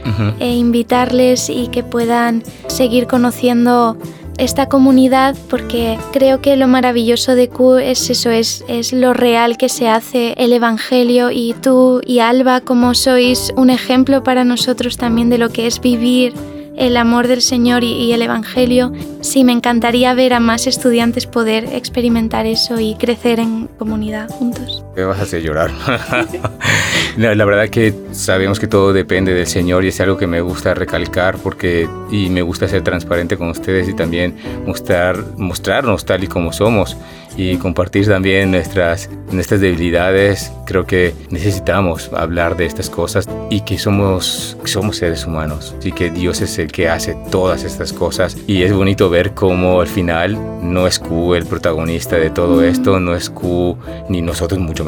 e 0.40 0.54
invitarles 0.54 1.50
y 1.50 1.68
que 1.68 1.82
puedan 1.82 2.42
seguir 2.66 3.06
conociendo 3.06 3.96
esta 4.38 4.68
comunidad 4.68 5.36
porque 5.50 5.98
creo 6.12 6.40
que 6.40 6.56
lo 6.56 6.68
maravilloso 6.68 7.34
de 7.34 7.48
Q 7.48 7.78
es 7.78 8.08
eso, 8.08 8.30
es, 8.30 8.64
es 8.68 8.92
lo 8.92 9.12
real 9.12 9.58
que 9.58 9.68
se 9.68 9.88
hace 9.88 10.34
el 10.38 10.52
Evangelio. 10.52 11.30
Y 11.30 11.54
tú 11.60 12.00
y 12.06 12.20
Alba 12.20 12.60
como 12.60 12.94
sois 12.94 13.52
un 13.56 13.68
ejemplo 13.68 14.22
para 14.22 14.44
nosotros 14.44 14.96
también 14.96 15.28
de 15.28 15.38
lo 15.38 15.50
que 15.50 15.66
es 15.66 15.80
vivir 15.80 16.34
el 16.78 16.96
amor 16.96 17.28
del 17.28 17.42
Señor 17.42 17.84
y, 17.84 18.12
el 18.12 18.22
Evangelio, 18.22 18.92
sí 19.20 19.44
me 19.44 19.52
encantaría 19.52 20.14
ver 20.14 20.32
a 20.32 20.40
más 20.40 20.66
estudiantes 20.66 21.26
poder 21.26 21.64
experimentar 21.74 22.46
eso 22.46 22.78
y 22.78 22.94
crecer 22.94 23.40
en 23.40 23.66
comunidad 23.78 24.30
juntos. 24.30 24.84
Me 24.98 25.04
vas 25.04 25.20
a 25.20 25.22
hacer 25.22 25.42
llorar. 25.42 25.70
la 27.16 27.44
verdad 27.44 27.68
que 27.68 27.94
sabemos 28.10 28.58
que 28.58 28.66
todo 28.66 28.92
depende 28.92 29.32
del 29.32 29.46
Señor 29.46 29.84
y 29.84 29.88
es 29.88 30.00
algo 30.00 30.16
que 30.16 30.26
me 30.26 30.40
gusta 30.40 30.74
recalcar 30.74 31.38
porque 31.38 31.88
y 32.10 32.28
me 32.30 32.42
gusta 32.42 32.66
ser 32.66 32.82
transparente 32.82 33.36
con 33.36 33.48
ustedes 33.48 33.88
y 33.88 33.94
también 33.94 34.34
mostrar, 34.66 35.22
mostrarnos 35.36 36.04
tal 36.04 36.24
y 36.24 36.26
como 36.26 36.52
somos 36.52 36.96
y 37.36 37.56
compartir 37.58 38.08
también 38.08 38.50
nuestras, 38.50 39.08
nuestras 39.30 39.60
debilidades. 39.60 40.50
Creo 40.66 40.84
que 40.84 41.14
necesitamos 41.30 42.10
hablar 42.12 42.56
de 42.56 42.66
estas 42.66 42.90
cosas 42.90 43.28
y 43.50 43.60
que 43.60 43.78
somos, 43.78 44.56
somos 44.64 44.96
seres 44.96 45.24
humanos 45.24 45.76
y 45.84 45.92
que 45.92 46.10
Dios 46.10 46.40
es 46.40 46.58
el 46.58 46.72
que 46.72 46.88
hace 46.88 47.16
todas 47.30 47.62
estas 47.62 47.92
cosas. 47.92 48.36
Y 48.48 48.64
es 48.64 48.72
bonito 48.72 49.08
ver 49.08 49.34
cómo 49.34 49.80
al 49.80 49.86
final 49.86 50.36
no 50.60 50.88
es 50.88 50.98
Q 50.98 51.36
el 51.36 51.46
protagonista 51.46 52.16
de 52.16 52.30
todo 52.30 52.64
esto, 52.64 52.98
no 52.98 53.14
es 53.14 53.30
Q 53.30 53.78
ni 54.08 54.20
nosotros 54.20 54.58
mucho 54.58 54.84
menos 54.84 54.87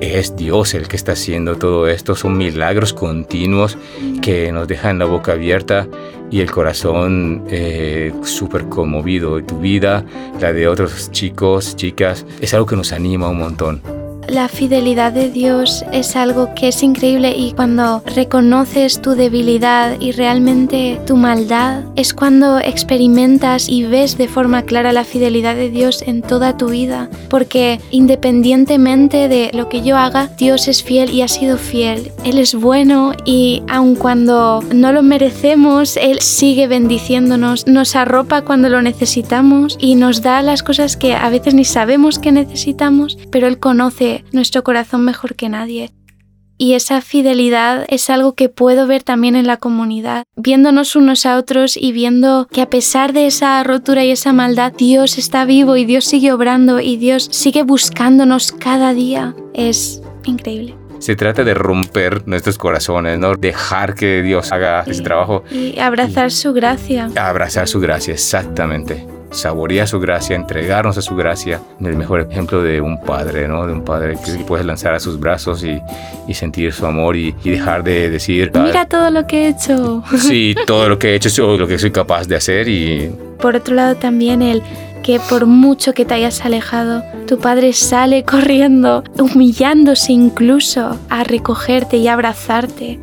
es 0.00 0.36
Dios 0.36 0.74
el 0.74 0.88
que 0.88 0.96
está 0.96 1.12
haciendo 1.12 1.56
todo 1.56 1.88
esto. 1.88 2.14
Son 2.14 2.36
milagros 2.36 2.92
continuos 2.92 3.78
que 4.20 4.52
nos 4.52 4.66
dejan 4.68 4.98
la 4.98 5.04
boca 5.04 5.32
abierta 5.32 5.88
y 6.30 6.40
el 6.40 6.50
corazón 6.50 7.44
eh, 7.48 8.12
súper 8.24 8.64
conmovido. 8.68 9.42
Tu 9.44 9.58
vida, 9.58 10.04
la 10.40 10.52
de 10.52 10.66
otros 10.66 11.10
chicos, 11.10 11.76
chicas, 11.76 12.26
es 12.40 12.52
algo 12.54 12.66
que 12.66 12.76
nos 12.76 12.92
anima 12.92 13.28
un 13.28 13.38
montón. 13.38 14.01
La 14.32 14.48
fidelidad 14.48 15.12
de 15.12 15.28
Dios 15.28 15.84
es 15.92 16.16
algo 16.16 16.54
que 16.54 16.68
es 16.68 16.82
increíble 16.82 17.34
y 17.36 17.52
cuando 17.52 18.02
reconoces 18.16 19.02
tu 19.02 19.10
debilidad 19.10 20.00
y 20.00 20.12
realmente 20.12 20.98
tu 21.06 21.18
maldad 21.18 21.82
es 21.96 22.14
cuando 22.14 22.58
experimentas 22.58 23.68
y 23.68 23.84
ves 23.84 24.16
de 24.16 24.28
forma 24.28 24.62
clara 24.62 24.94
la 24.94 25.04
fidelidad 25.04 25.54
de 25.54 25.68
Dios 25.68 26.00
en 26.06 26.22
toda 26.22 26.56
tu 26.56 26.70
vida. 26.70 27.10
Porque 27.28 27.78
independientemente 27.90 29.28
de 29.28 29.50
lo 29.52 29.68
que 29.68 29.82
yo 29.82 29.98
haga, 29.98 30.30
Dios 30.38 30.66
es 30.66 30.82
fiel 30.82 31.10
y 31.10 31.20
ha 31.20 31.28
sido 31.28 31.58
fiel. 31.58 32.10
Él 32.24 32.38
es 32.38 32.54
bueno 32.54 33.12
y 33.26 33.62
aun 33.68 33.96
cuando 33.96 34.64
no 34.74 34.92
lo 34.92 35.02
merecemos, 35.02 35.98
Él 35.98 36.22
sigue 36.22 36.68
bendiciéndonos, 36.68 37.66
nos 37.66 37.96
arropa 37.96 38.40
cuando 38.40 38.70
lo 38.70 38.80
necesitamos 38.80 39.76
y 39.78 39.94
nos 39.94 40.22
da 40.22 40.40
las 40.40 40.62
cosas 40.62 40.96
que 40.96 41.14
a 41.14 41.28
veces 41.28 41.52
ni 41.52 41.66
sabemos 41.66 42.18
que 42.18 42.32
necesitamos, 42.32 43.18
pero 43.30 43.46
Él 43.46 43.58
conoce 43.58 44.21
nuestro 44.32 44.62
corazón 44.62 45.04
mejor 45.04 45.34
que 45.34 45.48
nadie. 45.48 45.90
Y 46.58 46.74
esa 46.74 47.00
fidelidad 47.00 47.86
es 47.88 48.08
algo 48.08 48.34
que 48.34 48.48
puedo 48.48 48.86
ver 48.86 49.02
también 49.02 49.34
en 49.34 49.48
la 49.48 49.56
comunidad, 49.56 50.24
viéndonos 50.36 50.94
unos 50.94 51.26
a 51.26 51.36
otros 51.36 51.76
y 51.76 51.90
viendo 51.90 52.46
que 52.52 52.62
a 52.62 52.70
pesar 52.70 53.12
de 53.12 53.26
esa 53.26 53.62
rotura 53.64 54.04
y 54.04 54.12
esa 54.12 54.32
maldad, 54.32 54.72
Dios 54.72 55.18
está 55.18 55.44
vivo 55.44 55.76
y 55.76 55.84
Dios 55.84 56.04
sigue 56.04 56.32
obrando 56.32 56.78
y 56.78 56.98
Dios 56.98 57.28
sigue 57.32 57.64
buscándonos 57.64 58.52
cada 58.52 58.94
día. 58.94 59.34
Es 59.54 60.02
increíble. 60.24 60.76
Se 61.00 61.16
trata 61.16 61.42
de 61.42 61.54
romper 61.54 62.28
nuestros 62.28 62.58
corazones, 62.58 63.18
¿no? 63.18 63.34
Dejar 63.34 63.96
que 63.96 64.22
Dios 64.22 64.52
haga 64.52 64.84
ese 64.86 65.02
trabajo. 65.02 65.42
Y 65.50 65.80
abrazar 65.80 66.30
su 66.30 66.52
gracia. 66.52 67.10
Abrazar 67.16 67.66
su 67.66 67.80
gracia, 67.80 68.14
exactamente 68.14 69.11
saborear 69.32 69.88
su 69.88 69.98
gracia, 69.98 70.36
entregarnos 70.36 70.96
a 70.98 71.02
su 71.02 71.16
gracia. 71.16 71.60
El 71.80 71.96
mejor 71.96 72.20
ejemplo 72.30 72.62
de 72.62 72.80
un 72.80 73.00
padre, 73.00 73.48
¿no? 73.48 73.66
De 73.66 73.72
un 73.72 73.84
padre 73.84 74.16
que 74.24 74.32
puedes 74.44 74.64
lanzar 74.64 74.94
a 74.94 75.00
sus 75.00 75.18
brazos 75.18 75.64
y, 75.64 75.80
y 76.28 76.34
sentir 76.34 76.72
su 76.72 76.86
amor 76.86 77.16
y, 77.16 77.34
y, 77.44 77.50
dejar 77.50 77.82
de 77.82 78.10
decir... 78.10 78.50
Mira 78.54 78.86
todo 78.86 79.10
lo 79.10 79.26
que 79.26 79.46
he 79.46 79.48
hecho. 79.48 80.02
Sí, 80.16 80.54
todo 80.66 80.88
lo 80.88 80.98
que 80.98 81.10
he 81.10 81.14
hecho, 81.16 81.56
lo 81.56 81.66
que 81.66 81.78
soy 81.78 81.90
capaz 81.90 82.26
de 82.28 82.36
hacer 82.36 82.68
y... 82.68 83.10
Por 83.40 83.56
otro 83.56 83.74
lado 83.74 83.96
también 83.96 84.40
el 84.40 84.62
que 85.02 85.18
por 85.18 85.46
mucho 85.46 85.94
que 85.94 86.04
te 86.04 86.14
hayas 86.14 86.44
alejado, 86.44 87.02
tu 87.26 87.38
padre 87.38 87.72
sale 87.72 88.22
corriendo, 88.22 89.02
humillándose 89.18 90.12
incluso 90.12 90.96
a 91.10 91.24
recogerte 91.24 91.96
y 91.96 92.06
abrazarte 92.06 93.00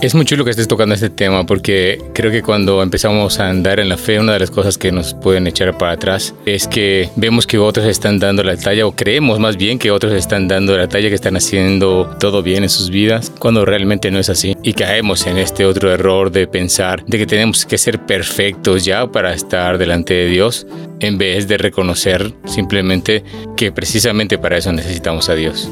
es 0.00 0.14
muy 0.14 0.24
chulo 0.24 0.44
que 0.44 0.50
estés 0.50 0.68
tocando 0.68 0.94
este 0.94 1.08
tema 1.08 1.46
porque 1.46 1.98
creo 2.12 2.30
que 2.30 2.42
cuando 2.42 2.82
empezamos 2.82 3.38
a 3.40 3.48
andar 3.48 3.80
en 3.80 3.88
la 3.88 3.96
fe, 3.96 4.18
una 4.18 4.32
de 4.32 4.40
las 4.40 4.50
cosas 4.50 4.76
que 4.76 4.92
nos 4.92 5.14
pueden 5.14 5.46
echar 5.46 5.76
para 5.78 5.92
atrás 5.92 6.34
es 6.46 6.68
que 6.68 7.08
vemos 7.16 7.46
que 7.46 7.58
otros 7.58 7.86
están 7.86 8.18
dando 8.18 8.42
la 8.42 8.56
talla 8.56 8.86
o 8.86 8.92
creemos 8.92 9.38
más 9.38 9.56
bien 9.56 9.78
que 9.78 9.90
otros 9.90 10.12
están 10.12 10.48
dando 10.48 10.76
la 10.76 10.88
talla, 10.88 11.08
que 11.08 11.14
están 11.14 11.36
haciendo 11.36 12.16
todo 12.18 12.42
bien 12.42 12.64
en 12.64 12.68
sus 12.68 12.90
vidas, 12.90 13.32
cuando 13.38 13.64
realmente 13.64 14.10
no 14.10 14.18
es 14.18 14.28
así. 14.28 14.56
Y 14.62 14.74
caemos 14.74 15.26
en 15.26 15.38
este 15.38 15.64
otro 15.64 15.92
error 15.92 16.30
de 16.30 16.46
pensar 16.46 17.04
de 17.06 17.18
que 17.18 17.26
tenemos 17.26 17.64
que 17.64 17.78
ser 17.78 18.04
perfectos 18.04 18.84
ya 18.84 19.06
para 19.06 19.32
estar 19.32 19.78
delante 19.78 20.14
de 20.14 20.26
Dios 20.26 20.66
en 21.00 21.18
vez 21.18 21.48
de 21.48 21.58
reconocer 21.58 22.34
simplemente 22.44 23.24
que 23.56 23.72
precisamente 23.72 24.38
para 24.38 24.58
eso 24.58 24.72
necesitamos 24.72 25.28
a 25.28 25.34
Dios. 25.34 25.70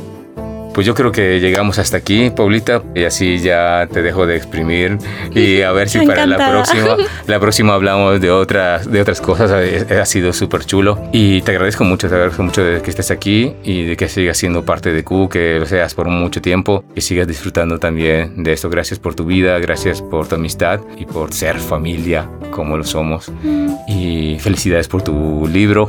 Pues 0.75 0.87
yo 0.87 0.95
creo 0.95 1.13
que 1.13 1.39
llegamos 1.41 1.79
hasta 1.79 1.99
aquí, 1.99 2.31
Paulita, 2.31 2.83
y 2.95 3.05
así 3.05 3.39
ya 3.39 3.87
te 3.93 4.03
dejo 4.03 4.27
de 4.27 4.37
exprimir 4.37 4.99
y 5.35 5.63
a 5.63 5.73
ver 5.73 5.89
si 5.89 6.07
para 6.07 6.27
la 6.27 6.37
próxima, 6.37 6.97
la 7.27 7.41
próxima 7.41 7.75
hablamos 7.75 8.21
de 8.21 8.31
otras, 8.31 8.91
de 8.91 9.01
otras 9.01 9.21
cosas. 9.21 9.51
Ha, 9.51 10.07
sido 10.07 10.33
súper 10.33 10.65
chulo 10.65 10.99
y 11.13 11.43
te 11.43 11.53
agradezco 11.53 11.85
mucho, 11.85 12.09
te 12.09 12.15
agradezco 12.15 12.43
mucho 12.43 12.65
de 12.65 12.83
que 12.83 12.91
estés 12.91 13.11
aquí 13.11 13.55
y 13.63 13.85
de 13.85 13.97
que 13.97 14.09
sigas 14.09 14.37
siendo 14.37 14.65
parte 14.65 14.93
de 14.93 15.05
Q, 15.05 15.29
que 15.29 15.59
lo 15.59 15.67
seas 15.67 15.95
por 15.95 16.09
mucho 16.09 16.41
tiempo 16.43 16.85
y 16.95 17.01
sigas 17.01 17.27
disfrutando 17.27 17.79
también 17.79 18.43
de 18.43 18.53
esto. 18.53 18.69
Gracias 18.69 18.99
por 18.99 19.15
tu 19.15 19.25
vida, 19.25 19.59
gracias 19.59 20.03
por 20.03 20.27
tu 20.27 20.35
amistad 20.35 20.81
y 20.99 21.07
por 21.07 21.33
ser 21.33 21.59
familia 21.59 22.29
como 22.51 22.77
lo 22.77 22.85
somos. 22.85 23.31
Mm. 23.43 23.75
Y 23.89 24.39
felicidades 24.41 24.89
por 24.89 25.03
tu 25.03 25.47
libro. 25.49 25.89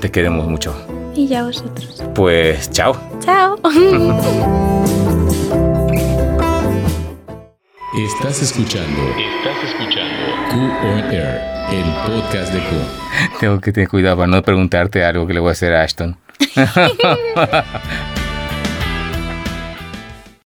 Te 0.00 0.10
queremos 0.10 0.46
mucho 0.46 0.97
y 1.18 1.26
ya 1.26 1.42
vosotros. 1.42 2.02
Pues 2.14 2.70
chao. 2.70 2.96
Chao. 3.20 3.56
Estás 7.98 8.40
escuchando. 8.42 9.00
Estás 9.18 9.64
escuchando. 9.64 10.14
Q 10.50 10.56
on 10.86 11.00
Air, 11.12 11.40
el 11.72 11.84
podcast 12.06 12.52
de 12.52 12.60
Q. 12.60 12.76
Tengo 13.40 13.60
que 13.60 13.72
tener 13.72 13.88
cuidado 13.88 14.18
para 14.18 14.28
no 14.28 14.40
preguntarte 14.42 15.04
algo 15.04 15.26
que 15.26 15.34
le 15.34 15.40
voy 15.40 15.48
a 15.48 15.52
hacer 15.52 15.74
a 15.74 15.82
Ashton. 15.82 16.16